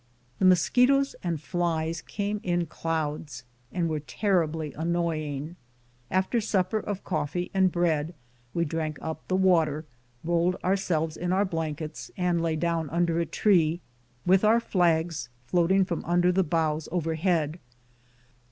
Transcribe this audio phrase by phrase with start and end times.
[0.39, 5.57] The mosquitoes and flies came in clouds, and were terribly annoying.
[6.09, 8.15] After supper of coffee and bread,
[8.51, 9.85] we drank up the water,
[10.23, 13.79] rolled our selves in our blankets, and lay down under a tree
[14.25, 17.59] with our flags floating from under the boughs overhead.